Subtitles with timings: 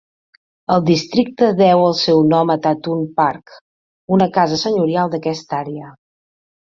[0.75, 3.55] El districte deu el seu nom a Tatton Park,
[4.19, 5.93] una casa senyorial d'aquesta àrea.